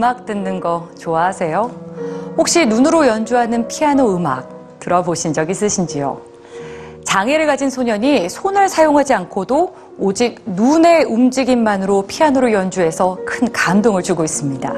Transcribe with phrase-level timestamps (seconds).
[0.00, 1.70] 음악 듣는 거 좋아하세요?
[2.38, 6.18] 혹시 눈으로 연주하는 피아노 음악 들어보신 적 있으신지요?
[7.04, 14.72] 장애를 가진 소년이 손을 사용하지 않고도 오직 눈의 움직임만으로 피아노를 연주해서 큰 감동을 주고 있습니다.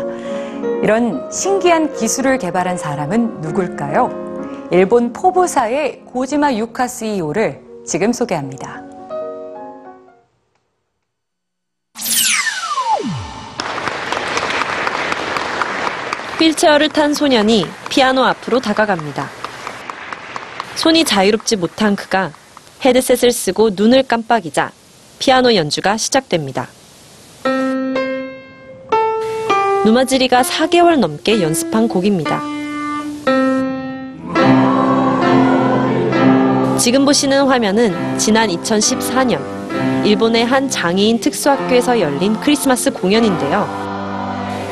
[0.82, 4.10] 이런 신기한 기술을 개발한 사람은 누굴까요?
[4.72, 8.91] 일본 포부사의 고지마 유카스 이오를 지금 소개합니다.
[16.42, 19.30] 휠체어를 탄 소년이 피아노 앞으로 다가갑니다.
[20.74, 22.32] 손이 자유롭지 못한 그가
[22.84, 24.72] 헤드셋을 쓰고 눈을 깜빡이자
[25.20, 26.66] 피아노 연주가 시작됩니다.
[29.84, 32.42] 누마지리가 4개월 넘게 연습한 곡입니다.
[36.76, 43.81] 지금 보시는 화면은 지난 2014년 일본의 한 장애인 특수학교에서 열린 크리스마스 공연인데요.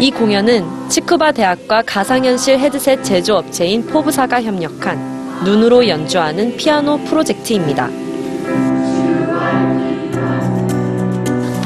[0.01, 7.91] 이 공연은 츠쿠바 대학과 가상현실 헤드셋 제조업체인 포브사가 협력한 눈으로 연주하는 피아노 프로젝트입니다.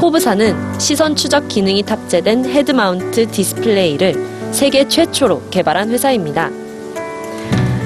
[0.00, 6.50] 포브사는 시선 추적 기능이 탑재된 head mount display를 세계 최초로 개발한 회사입니다.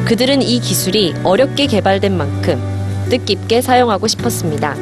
[0.07, 2.59] 그들은 이 기술이 어렵게 개발된 만큼
[3.11, 4.75] 뜻깊게 사용하고 싶었습니다.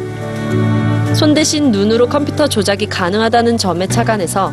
[1.13, 4.53] 손 대신 눈으로 컴퓨터 조작이 가능하다는 점에 착안해서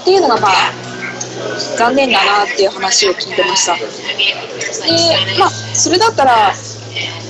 [0.00, 0.52] っていうのがまあ
[1.76, 3.80] 残念だなっていう話を聞いてましたで
[5.38, 6.52] まあそれだったら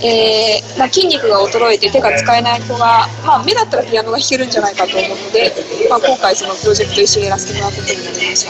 [0.00, 5.52] えーまあ、筋肉が衰えて手が使えない子が、まあ、目だったらピアノが弾けるんじゃないかと思うので、
[5.90, 8.46] まあ、今回そのプロジェクト一緒にやらせてもらうことになりまし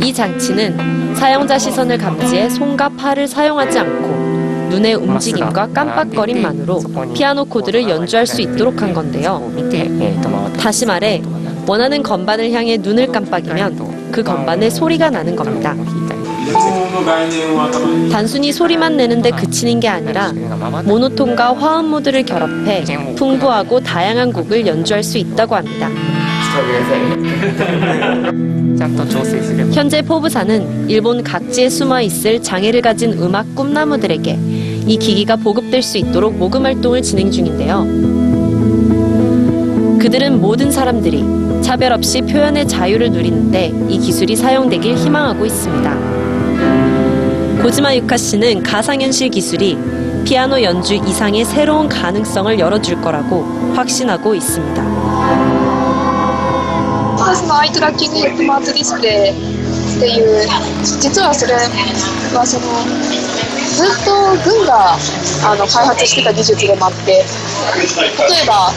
[0.00, 4.13] た 이 장치는 사용자 시선을 감지해 손과 팔을 사용하지 않고
[4.69, 6.81] 눈의 움직임과 깜빡거림만으로
[7.13, 9.51] 피아노 코드를 연주할 수 있도록 한 건데요.
[10.59, 11.21] 다시 말해
[11.67, 15.75] 원하는 건반을 향해 눈을 깜빡이면 그 건반에 소리가 나는 겁니다.
[18.11, 20.31] 단순히 소리만 내는데 그치는 게 아니라
[20.85, 22.83] 모노톤과 화음 모드를 결합해
[23.15, 25.89] 풍부하고 다양한 곡을 연주할 수 있다고 합니다.
[29.73, 34.39] 현재 포브사는 일본 각지에 숨어 있을 장애를 가진 음악 꿈나무들에게
[34.86, 37.86] 이 기기가 보급될 수 있도록 모금 활동을 진행 중인데요.
[39.98, 46.20] 그들은 모든 사람들이 차별 없이 표현의 자유를 누리는데 이 기술이 사용되길 희망하고 있습니다.
[47.62, 49.76] 고즈마 유카 씨는 가상현실 기술이
[50.24, 55.00] 피아노 연주 이상의 새로운 가능성을 열어줄 거라고 확신하고 있습니다.
[57.34, 60.48] そのアイトラッキングヘッドマウントディスプレイっていう
[60.82, 61.60] 実はそれは
[62.44, 62.66] その
[63.73, 64.11] ずっと
[64.43, 64.97] 軍が
[65.43, 68.71] あの開発してた技術でもあって例えば、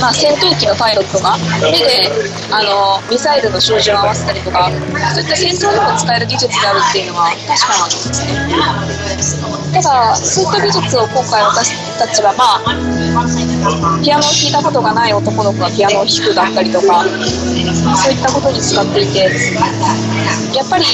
[0.00, 1.36] まあ、戦闘機のパイロットが
[1.70, 2.08] 目で
[2.50, 4.70] あのミサイルの照準を合わせたりとか
[5.14, 9.54] そういった戦争でも使える技術であるっていうのは確かなんですね。
[9.74, 12.93] ただそういった技術を今回私たちはまあ
[14.02, 17.04] ピアノを弾いたことがない男の子がピアノを弾くだったりとか
[17.96, 19.18] そういったことに使っていて
[20.54, 20.84] やっぱり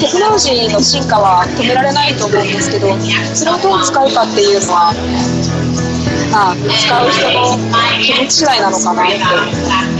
[0.00, 2.88] テクノロジーの進化は止められないと思うんですけど
[3.34, 4.92] それをどう使うかっていうのは
[6.32, 7.56] まあ使う人の
[8.02, 9.93] 気持ち次第なのかなって